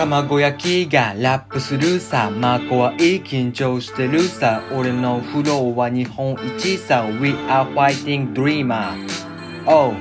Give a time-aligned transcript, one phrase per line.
[0.00, 2.30] 卵焼きがラップするさ。
[2.30, 4.62] まあ怖い緊張してるさ。
[4.72, 7.04] 俺のフローは日本一さ。
[7.20, 8.94] We are fighting dreamer.
[9.66, 9.92] Oh,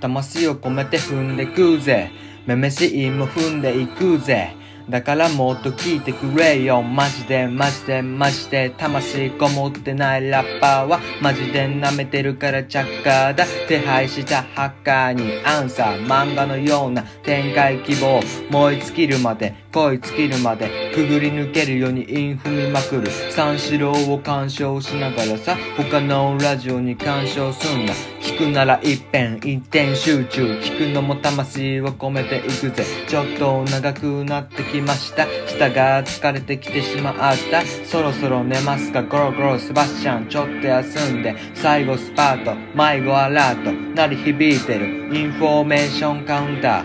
[0.00, 2.10] 魂を込めて踏んでくぜ。
[2.46, 4.56] めめしいも踏んでいくぜ。
[4.88, 6.82] だからもっと聞いてくれよ。
[6.82, 13.46] マジでマジでマジで魂こもってないラッパーはマジで舐めてるからチャッカーだ。
[13.66, 16.06] 手配したハッカーにアンサー。
[16.06, 18.20] 漫画のような展開希望。
[18.50, 23.10] 燃え尽きるまで恋尽きるまでくぐり抜けるようにイン踏みまくる。
[23.32, 27.92] 三四郎を鑑賞しながらさ、他のラジオに干渉すんな。
[28.20, 30.44] 聞くなら一遍一点集中。
[30.60, 32.84] 聞くのも魂を込めていくぜ。
[33.08, 35.26] ちょっと長くなってきました。
[35.48, 37.14] 舌が疲れてきてしまっ
[37.50, 37.62] た。
[37.86, 40.28] そろそろ寝ますかゴロゴロセバスチャン。
[40.28, 41.34] ちょっと休んで。
[41.56, 42.54] 最後スパート。
[42.76, 43.72] 迷子アラート。
[43.96, 45.12] 鳴り響いてる。
[45.12, 46.84] インフォーメーションカウンタ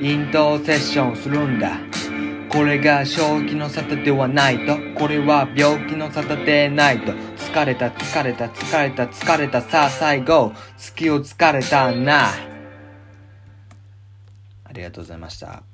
[0.00, 1.93] イントセッションするんだ。
[2.54, 4.78] これが正気の沙汰ではないと。
[4.96, 7.10] これは病気の沙汰でないと。
[7.10, 10.52] 疲れた疲れた疲れた疲れたさあ最後。
[10.76, 12.28] 月を疲れたな。
[14.62, 15.73] ありがとうございました。